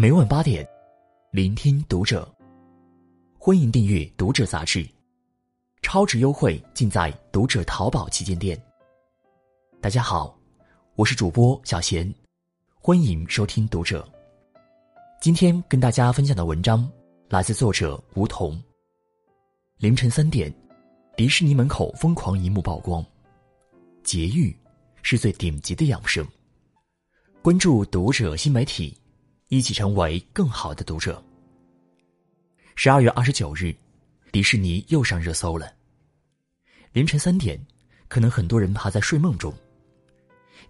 [0.00, 0.64] 每晚八点，
[1.32, 2.32] 聆听读者。
[3.36, 4.88] 欢迎订阅《读者》杂志，
[5.82, 8.56] 超值优惠尽在《读者》淘宝旗舰店。
[9.80, 10.38] 大家好，
[10.94, 12.14] 我是主播小贤，
[12.80, 14.08] 欢迎收听《读者》。
[15.20, 16.88] 今天跟大家分享的文章
[17.28, 18.56] 来自作者吴桐。
[19.78, 20.54] 凌晨三点，
[21.16, 23.04] 迪士尼门口疯狂一幕曝光，
[24.04, 24.56] 节育
[25.02, 26.24] 是最顶级的养生。
[27.42, 28.96] 关注《读者》新媒体，
[29.48, 31.22] 一起成为更好的读者。
[32.74, 33.74] 十二月二十九日，
[34.30, 35.72] 迪士尼又上热搜了。
[36.92, 37.58] 凌晨三点，
[38.08, 39.52] 可能很多人还在睡梦中。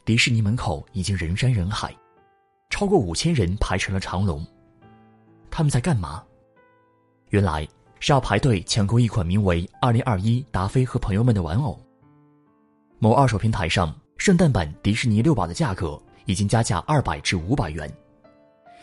[0.04, 1.94] 迪士尼门口已经人山人海，
[2.70, 4.46] 超过五千人排成了长龙。
[5.50, 6.22] 他们在干嘛？
[7.30, 7.66] 原来
[7.98, 11.78] 是要排队抢购一款名为“二零二一达菲和朋友们”的玩偶。
[13.00, 16.00] 某二手平台上，圣诞版迪士尼六宝的价格。
[16.26, 17.90] 已经加价二百至五百元，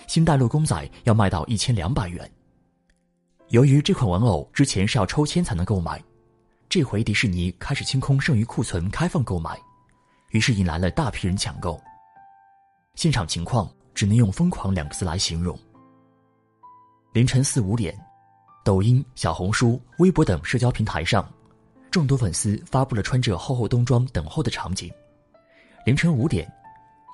[0.07, 2.29] 新大陆公仔要卖到一千两百元。
[3.49, 6.03] 由于这款玩偶之前是要抽签才能购买，
[6.67, 9.59] 这回迪士尼开始清空剩余库存，开放购买，
[10.31, 11.79] 于是引来了大批人抢购。
[12.95, 15.57] 现场情况只能用“疯狂”两个字来形容。
[17.13, 17.97] 凌晨四五点，
[18.63, 21.27] 抖音、小红书、微博等社交平台上，
[21.91, 24.91] 众多粉丝发布了穿着厚厚冬装等候的场景。
[25.85, 26.51] 凌晨五点。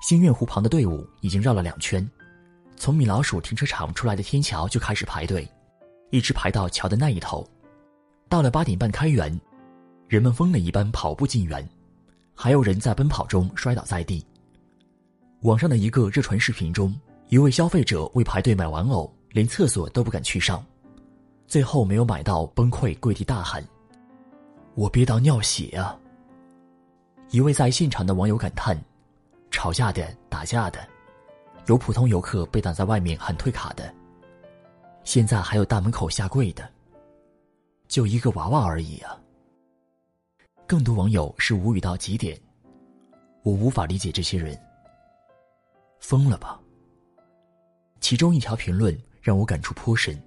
[0.00, 2.04] 星月湖旁的队伍已经绕了两圈，
[2.82, 5.48] 从米老鼠停车场出来的天桥就开始排队，
[6.10, 7.48] 一直排到桥的那一头。
[8.28, 9.40] 到了八点半开园，
[10.08, 11.64] 人们疯了一般跑步进园，
[12.34, 14.26] 还有人在奔跑中摔倒在地。
[15.42, 16.92] 网上的一个热传视频中，
[17.28, 20.60] 一位消费者为排队买玩偶，连厕所都不敢去上，
[21.46, 23.64] 最后没有买到，崩溃跪地大喊
[24.74, 25.96] ：“我憋到尿血啊！”
[27.30, 28.76] 一位在现场的网友感叹。
[29.52, 30.84] 吵架的、打架的，
[31.66, 33.94] 有普通游客被挡在外面喊退卡的，
[35.04, 36.68] 现在还有大门口下跪的。
[37.86, 39.16] 就一个娃娃而已啊！
[40.66, 42.40] 更多网友是无语到极点，
[43.42, 44.58] 我无法理解这些人，
[46.00, 46.58] 疯了吧？
[48.00, 50.20] 其中一条评论让我感触颇深：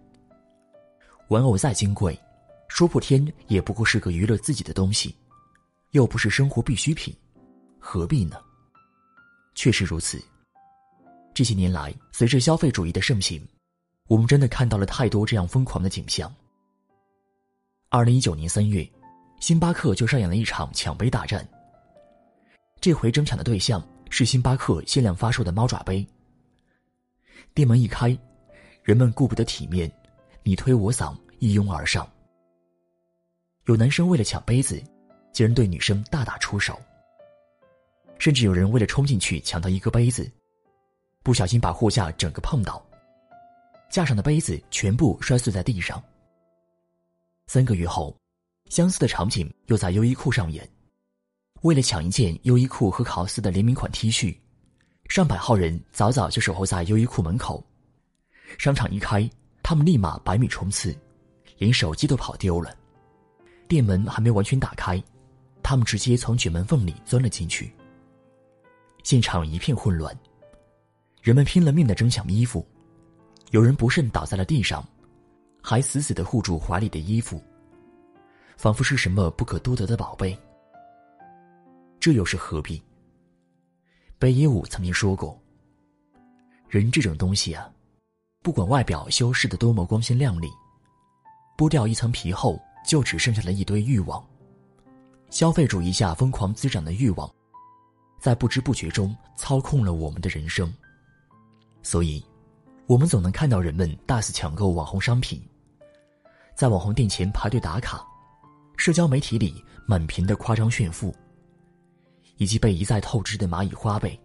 [1.30, 2.18] 玩偶再金贵，
[2.68, 5.16] 说破天也不过是个娱乐自己的东西，
[5.92, 7.14] 又不是生活必需品，
[7.80, 8.38] 何必呢？
[9.56, 10.24] 确实如此。
[11.36, 13.46] 这些年来，随着消费主义的盛行，
[14.08, 16.34] 我们真的看到了太多这样疯狂的景象。
[17.90, 18.90] 二零一九年三月，
[19.42, 21.46] 星巴克就上演了一场抢杯大战。
[22.80, 26.08] 这回争抢的对象是星巴克限量发售的猫爪杯。
[27.54, 28.18] 店门一开，
[28.82, 29.92] 人们顾不得体面，
[30.42, 32.10] 你推我搡，一拥而上。
[33.66, 34.82] 有男生为了抢杯子，
[35.34, 36.80] 竟然对女生大打出手。
[38.20, 40.32] 甚至有人为了冲进去抢到一个杯子，
[41.26, 42.86] 不小心把货架整个碰倒，
[43.90, 46.02] 架上的杯子全部摔碎在地上。
[47.48, 48.16] 三个月后，
[48.70, 50.70] 相似的场景又在优衣库上演。
[51.64, 54.38] 为了抢一件优衣库和考斯的联名款 T 恤，
[55.10, 57.66] 上百号人早早就守候在优衣库门口。
[58.60, 59.28] 商场一开，
[59.64, 60.96] 他们立马百米冲刺，
[61.58, 62.78] 连手机都跑丢了。
[63.68, 65.04] 店门还没完全打开，
[65.64, 67.74] 他们直接从卷门缝里钻了进去。
[69.02, 70.16] 现场一片混乱，
[71.26, 72.64] 人们拼了命的争抢衣服，
[73.50, 74.88] 有人不慎倒在了地上，
[75.60, 77.42] 还死死的护住怀里的衣服，
[78.58, 80.38] 仿佛是什么不可多得的宝贝。
[82.00, 82.80] 这又是何必？
[84.20, 85.36] 北野武曾经说过
[86.70, 87.68] ：“人这种东西啊，
[88.44, 90.48] 不管外表修饰的多么光鲜亮丽，
[91.58, 94.24] 剥掉一层皮后，就只剩下了一堆欲望。
[95.32, 97.28] 消费主义下疯狂滋长的欲望。”
[98.22, 100.72] 在不知不觉中操控了我们的人生，
[101.86, 102.22] 所以，
[102.88, 105.40] 我们总能看到人们大肆抢购网红商品，
[106.56, 108.04] 在网红店前排队打卡，
[108.76, 111.16] 社交媒体里满屏的夸张炫富，
[112.38, 114.20] 以及被一再透支的蚂蚁花呗。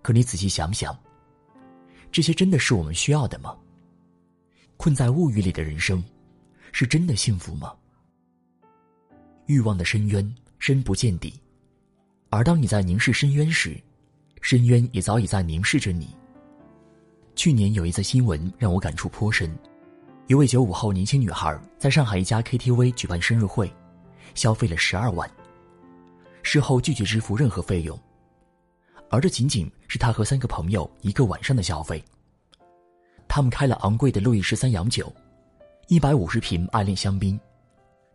[0.00, 0.98] 可你仔细想想，
[2.10, 3.54] 这些真的是我们需要的吗？
[4.78, 6.02] 困在物欲里的人生，
[6.72, 7.74] 是真的幸福吗？
[9.44, 11.38] 欲望的深渊深不见底。
[12.30, 13.78] 而当你在凝视深渊时，
[14.44, 16.14] 深渊也早已在凝视着你。
[17.34, 19.50] 去年有一则新闻让我感触颇深：
[20.26, 23.72] 一位九五后年轻女孩在上海一家 KTV 举办生日会，
[24.34, 25.28] 消费了十二万。
[26.42, 27.98] 事后拒绝支付任何费用，
[29.08, 32.04] 而这仅仅是她和三个朋友一个晚上的消费。
[33.26, 35.10] 他们开了昂贵的路易十三洋酒，
[35.88, 37.40] 一百五十瓶爱恋香槟，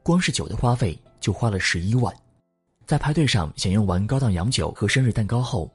[0.04, 2.16] 光是酒的花费就花了十一万。
[2.86, 5.72] 在派对上享用完高档洋酒和生日蛋糕后，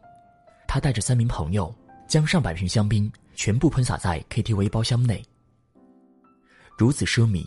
[0.75, 1.73] 他带着三名朋友
[2.09, 5.25] 将上百瓶香槟全部喷洒在 KTV 包厢内。
[6.76, 7.47] 如此奢靡，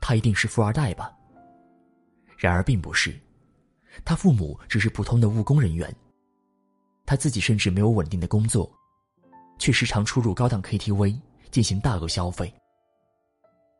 [0.00, 1.12] 他一定是富二代吧？
[2.38, 3.20] 然而并不是，
[4.02, 5.94] 他父母只是普通的务工人员。
[7.04, 8.74] 他自己甚至没有稳定的工作，
[9.58, 11.20] 却时常出入高档 KTV
[11.50, 12.50] 进行大额消费。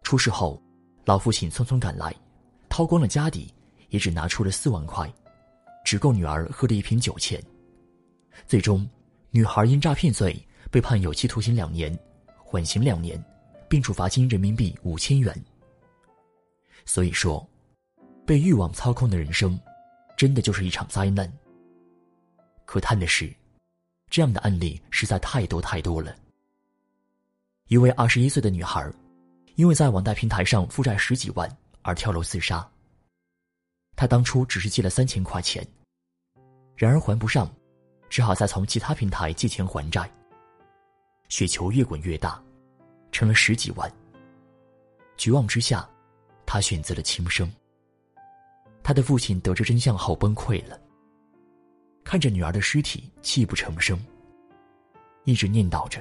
[0.02, 0.62] 出事后，
[1.06, 2.14] 老父亲匆匆赶来，
[2.68, 3.50] 掏光了家底，
[3.88, 5.10] 也只拿出了四万块，
[5.86, 7.42] 只够女儿喝的一瓶酒钱。
[8.46, 8.88] 最终，
[9.30, 10.40] 女孩因诈骗罪
[10.70, 11.96] 被判有期徒刑两年，
[12.42, 13.22] 缓刑两年，
[13.68, 15.34] 并处罚金人民币五千元。
[16.84, 17.46] 所以说，
[18.26, 19.58] 被欲望操控的人生，
[20.16, 21.32] 真的就是一场灾难。
[22.66, 23.32] 可叹的是，
[24.10, 26.14] 这样的案例实在太多太多了。
[27.68, 28.92] 一位二十一岁的女孩，
[29.54, 31.50] 因为在网贷平台上负债十几万
[31.82, 32.66] 而跳楼自杀。
[33.96, 35.66] 她当初只是借了三千块钱，
[36.76, 37.50] 然而还不上，
[38.14, 40.08] 只好再从其他平台借钱还债。
[41.28, 42.40] 雪球越滚越大，
[43.10, 43.92] 成了十几万。
[45.16, 45.84] 绝望之下，
[46.46, 47.52] 他选择了轻生。
[48.84, 50.80] 他的父亲得知真相后崩溃了。
[52.04, 53.98] 看着女儿的尸体，泣不成声。
[55.24, 56.00] 一直念叨着：“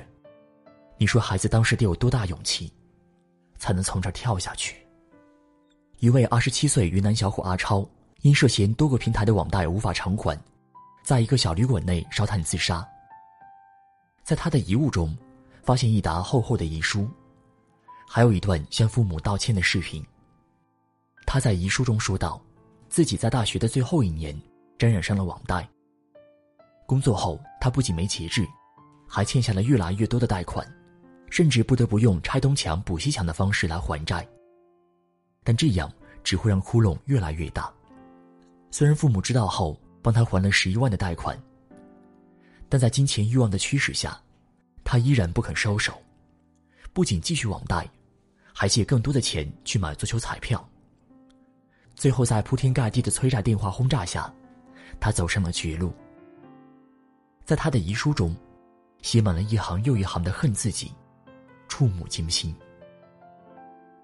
[0.99, 2.71] 你说孩子当时得有多大勇气，
[3.57, 4.75] 才能从这儿跳下去？”
[5.97, 7.83] 一位二十七岁云南小伙阿超，
[8.21, 10.39] 因涉嫌多个平台的网贷无法偿还，
[11.03, 12.87] 在一个小旅馆内烧炭自杀。
[14.23, 15.15] 在他的遗物中，
[15.61, 17.09] 发现一沓厚厚的遗书，
[18.07, 20.03] 还有一段向父母道歉的视频。
[21.25, 22.41] 他在遗书中说道
[22.87, 24.33] ：“自己在大学的最后一年，
[24.77, 25.67] 沾染上了网贷。”
[26.87, 28.47] 工作后，他不仅没节制，
[29.07, 30.65] 还欠下了越来越多的贷款，
[31.29, 34.25] 甚至不得不用拆东墙补西墙的方式来还债。
[35.43, 35.91] 但这样
[36.23, 37.69] 只会让窟窿越来越大。
[38.71, 41.41] 虽然父母知道后帮他还了十一万的贷款，
[42.67, 44.21] 但在金钱欲望的驱使下，
[44.83, 45.99] 他依然不肯收手，
[46.91, 47.89] 不仅继续网贷，
[48.53, 50.69] 还借更多的钱去买足球彩票。
[51.95, 54.31] 最后，在铺天盖地的催债电话轰炸下，
[54.99, 55.93] 他走上了绝路。
[57.45, 58.35] 在他的遗书中，
[59.01, 60.91] 写满了一行又一行的恨自己，
[61.67, 62.53] 触目惊心。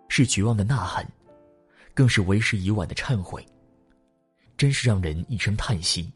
[0.08, 1.06] 是绝望的呐喊，
[1.94, 3.46] 更是为时已晚的忏悔。
[4.60, 6.12] 真是让人一声叹息。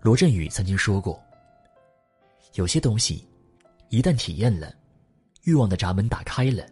[0.00, 1.22] 罗振宇曾经说过
[2.56, 3.28] ：“有些东西，
[3.90, 4.74] 一旦体验了，
[5.42, 6.66] 欲望的闸门打开了，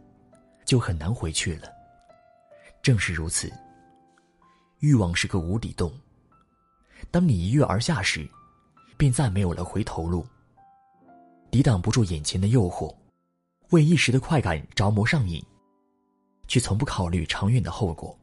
[0.64, 1.68] 就很难回去了。”
[2.80, 3.52] 正是如此，
[4.78, 5.92] 欲望是个无底洞，
[7.10, 8.26] 当你一跃而下时。
[8.96, 10.26] 便再没有了回头路。
[11.50, 12.94] 抵挡不住眼前的诱惑，
[13.70, 15.42] 为一时的快感着魔上瘾，
[16.46, 18.19] 却从不考虑长远的后果。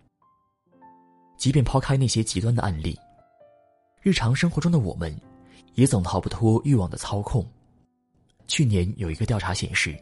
[1.37, 2.99] 即便抛开那些极端的案例，
[4.01, 5.15] 日常生活中的我们，
[5.75, 7.45] 也总逃不脱欲望的操控。
[8.47, 9.95] 去年有一个调查显示，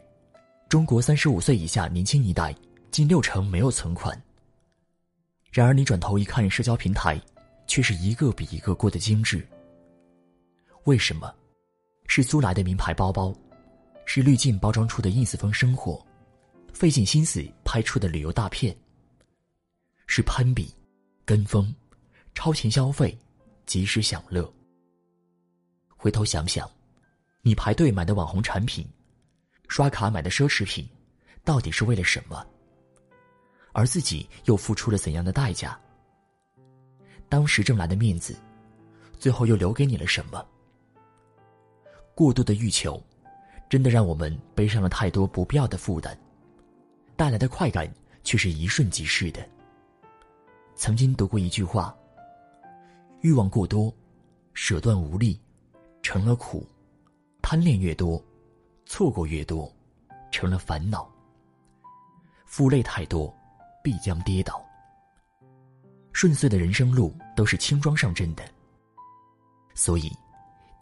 [0.68, 2.54] 中国三十五岁以下年轻一代
[2.90, 4.20] 近六成没有存款。
[5.52, 7.20] 然而你转头一看，社交平台，
[7.66, 9.46] 却是一个比一个过得精致。
[10.84, 11.32] 为什么？
[12.06, 13.34] 是租来的名牌包包，
[14.04, 16.00] 是滤镜包装出的 ins 风生活，
[16.72, 18.74] 费尽心思拍出的旅游大片。
[20.06, 20.72] 是攀比、
[21.26, 21.74] 跟风、
[22.36, 23.18] 超前消费、
[23.66, 24.48] 及时享乐。
[25.88, 26.70] 回头想想，
[27.42, 28.88] 你排队买的网红产品，
[29.66, 30.88] 刷卡买的奢侈品，
[31.42, 32.46] 到底是为了什么？
[33.72, 35.76] 而自己又付出了怎样的代价？
[37.28, 38.36] 当时挣来的面子，
[39.18, 40.46] 最后又留给你了什么？
[42.14, 43.02] 过度的欲求，
[43.68, 46.16] 真的让我们背上了太多不必要的负担，
[47.16, 47.92] 带来的快感
[48.22, 49.44] 却是一瞬即逝的。
[50.76, 51.96] 曾经读过一句话：
[53.22, 53.92] 欲望过多，
[54.52, 55.40] 舍断无力，
[56.02, 56.60] 成了苦；
[57.42, 58.22] 贪恋越多，
[58.84, 59.74] 错过越多，
[60.30, 61.10] 成了烦恼。
[62.44, 63.34] 负累太多，
[63.82, 64.62] 必将跌倒。
[66.12, 68.44] 顺遂的人生路都是轻装上阵的，
[69.74, 70.12] 所以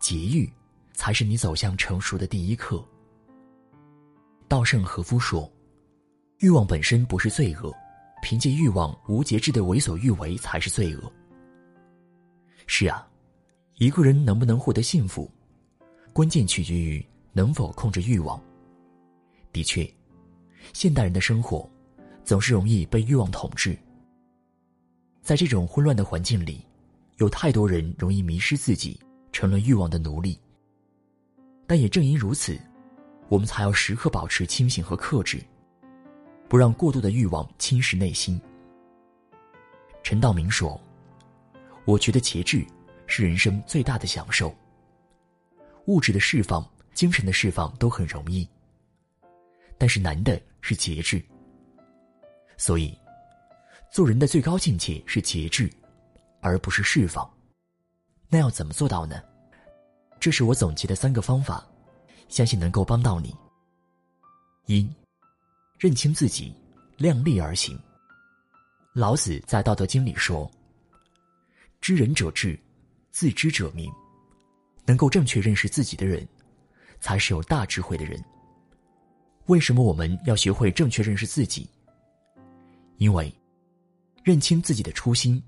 [0.01, 0.53] 节欲。
[0.97, 2.81] 才是你走向成熟的第一课。
[4.47, 5.51] 稻盛和夫说
[6.39, 7.75] ：“欲望本身不是罪恶，
[8.25, 11.13] 凭借欲望无节制的为所欲为才是罪恶。”
[12.67, 13.07] 是啊，
[13.77, 15.31] 一个人能不能获得幸福，
[16.15, 17.05] 关键取决于
[17.35, 18.43] 能否控制欲望。
[19.53, 19.87] 的确，
[20.73, 21.71] 现代人的生活
[22.25, 23.79] 总是容易被欲望统治。
[25.21, 26.65] 在这种混乱的环境里，
[27.19, 28.99] 有太多人容易迷失自己，
[29.33, 30.41] 成了欲望的奴隶。
[31.67, 32.59] 但也正因如此，
[33.29, 35.45] 我们才要时刻保持清醒和克制，
[36.49, 38.41] 不让过度的欲望侵蚀内心。
[40.03, 40.81] 陈道明说
[41.87, 42.65] ：“我觉得节制
[43.07, 44.55] 是人生最大的享受。
[45.87, 48.49] 物质的释放、精神的释放都很容易，
[49.77, 51.23] 但是难的是节制。
[52.57, 52.97] 所以，
[53.91, 55.71] 做人的最高境界是节制，
[56.41, 57.29] 而不是释放。
[58.29, 59.23] 那要怎么做到呢？
[60.21, 61.67] 这是我总结的三个方法，
[62.29, 63.35] 相信能够帮到你。
[64.67, 64.89] 一，
[65.85, 66.51] 认清自己，
[66.97, 67.79] 量力而行。
[68.95, 70.51] 老子在《道德经》里说
[71.79, 72.59] ：“知人者智，
[73.11, 73.93] 自知者明。”
[74.87, 76.27] 能够正确认识自己的人，
[77.01, 78.19] 才是有大智慧的人。
[79.45, 81.69] 为什么我们要学会正确认识自己？
[82.97, 83.31] 因为
[84.23, 85.43] 认清自己的初心，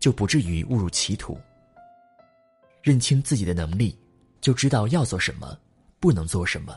[0.00, 1.40] 就不至于误入歧途。
[2.82, 3.96] 认清自己的能力，
[4.40, 5.56] 就知道要做什么，
[6.00, 6.76] 不能做什么。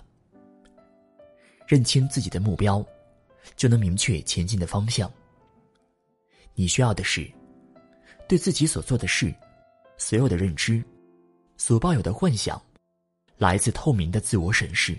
[1.73, 2.85] 认清自己的目标，
[3.55, 5.11] 就能明确前进的方向。
[6.53, 7.27] 你需要的是，
[8.29, 9.33] 对自己所做的事，
[9.97, 10.83] 所有的认知。
[11.57, 12.61] 所抱有的幻想，
[13.39, 14.95] 来自透明的自我审视。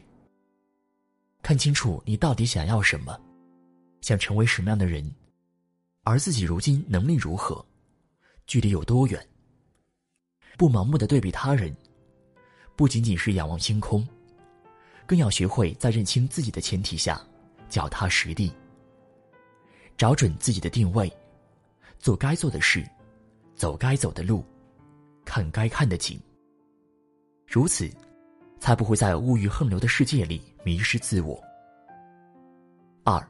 [1.43, 3.17] 看清楚你到底想要什么，
[4.01, 5.09] 想成为什么样的人，
[6.03, 7.65] 而自己如今能力如何，
[8.49, 9.25] 距离有多远。
[10.59, 11.73] 不盲目的对比他人，
[12.75, 14.05] 不仅仅是仰望星空，
[15.07, 17.21] 更要学会在认清自己的前提下，
[17.69, 18.53] 脚踏实地，
[19.97, 21.13] 找准自己的定位，
[21.99, 22.89] 做该做的事，
[23.55, 24.45] 走该走的路，
[25.25, 26.21] 看该看的景。
[27.47, 27.91] 如此，
[28.59, 31.43] 才不会在物欲横流的世界里迷失自我。
[33.05, 33.23] 二，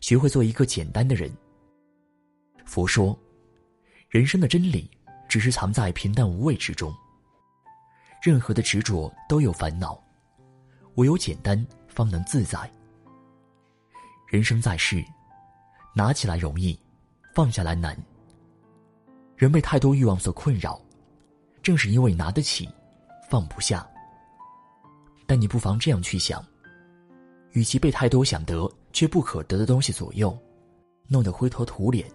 [0.00, 1.32] 学会做一个简单的人。
[2.66, 3.18] 佛说，
[4.08, 4.90] 人生的真理
[5.28, 6.94] 只是藏在平淡无味之中。
[8.22, 10.02] 任何的执着都有烦恼，
[10.96, 12.70] 唯有简单方能自在。
[14.28, 15.02] 人生在世，
[15.94, 16.78] 拿起来容易，
[17.32, 17.96] 放下来难。
[19.36, 20.80] 人被太多欲望所困扰，
[21.62, 22.68] 正是因为拿得起。
[23.28, 23.84] 放不下，
[25.26, 26.46] 但你不妨这样去想：，
[27.50, 30.38] 与其被太多想得却不可得的东西左右，
[31.08, 32.08] 弄得灰头土脸，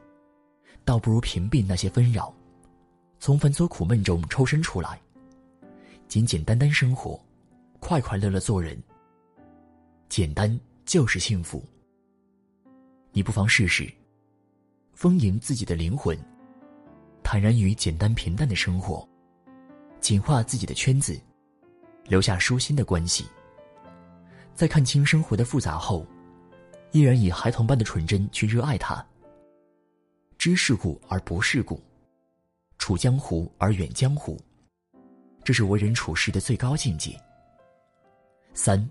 [0.86, 2.34] 倒不如屏蔽那些纷扰，
[3.20, 5.02] 从繁琐苦闷中抽身出来，
[6.08, 7.20] 简简单单生活，
[7.82, 8.82] 快快乐乐做人。
[10.08, 11.62] 简单就是幸福。
[13.12, 13.92] 你不妨试试，
[14.94, 16.18] 丰盈自己的灵魂，
[17.22, 19.06] 坦然于简单平淡的生活。
[20.00, 21.20] 简化自己的圈子，
[22.06, 23.26] 留下舒心的关系。
[24.54, 26.06] 在看清生活的复杂后，
[26.92, 29.06] 依然以孩童般的纯真去热爱它。
[30.38, 31.82] 知世故而不世故，
[32.78, 34.40] 处江湖而远江湖，
[35.44, 37.20] 这是为人处事的最高境界。
[38.54, 38.90] 三，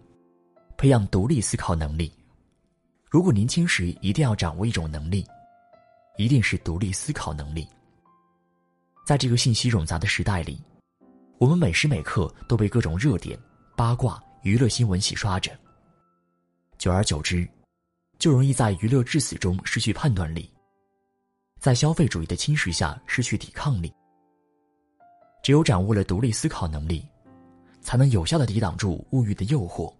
[0.77, 2.13] 培养独立思考能力。
[3.09, 5.27] 如果年轻时一定要掌握一种能力，
[6.17, 7.69] 一定是独立思考能力。
[9.07, 10.61] 在这个信息冗杂的时代里。
[11.39, 13.41] 我们每时每刻都被各种热点、
[13.75, 15.51] 八卦、娱乐新闻洗刷着，
[16.77, 17.49] 久而久之，
[18.19, 20.53] 就容易在娱乐至死中失去判断力，
[21.59, 23.91] 在消费主义的侵蚀下失去抵抗力。
[25.43, 27.09] 只有掌握了独立思考能力，
[27.81, 29.93] 才能有效的抵挡住物欲的诱惑，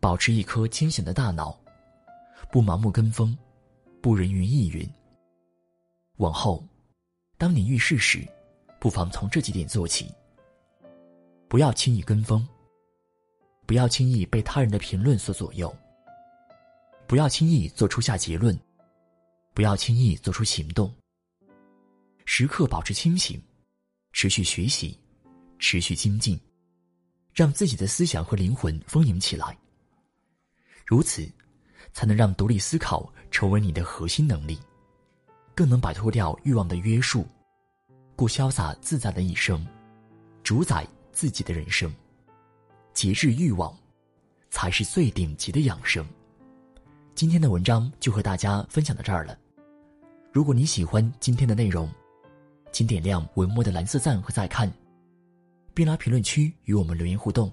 [0.00, 1.58] 保持一颗清醒的大脑，
[2.50, 3.36] 不盲目跟风，
[4.00, 4.88] 不人云亦云。
[6.16, 6.64] 往后，
[7.36, 8.26] 当你遇事时，
[8.80, 10.12] 不妨从这几点做起。
[11.48, 12.46] 不要轻易跟风，
[13.64, 15.74] 不要轻易被他人的评论所左右，
[17.06, 18.58] 不要轻易做出下结论，
[19.54, 20.94] 不要轻易做出行动。
[22.26, 23.42] 时刻保持清醒，
[24.12, 24.98] 持续学习，
[25.58, 26.38] 持续精进，
[27.38, 29.56] 让自己的思想和灵魂丰盈起来。
[30.84, 31.24] 如此，
[31.92, 34.58] 才能让独立思考成为你的核心能力，
[35.54, 37.24] 更能摆脱掉欲望的约束，
[38.16, 39.64] 过潇洒自在的一生，
[40.42, 40.84] 主宰。
[41.12, 41.92] 自己的人生，
[42.92, 43.76] 节制欲望，
[44.50, 46.06] 才是最顶级的养生。
[47.12, 49.36] 今天的文章就和大家分享到这儿了。
[50.32, 51.90] 如果你喜欢今天的内容，
[52.70, 54.72] 请点亮文末的蓝色赞和再看，
[55.78, 57.52] 并来评论区与我们留言互动。